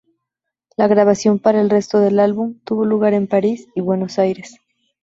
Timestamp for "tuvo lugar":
2.65-3.13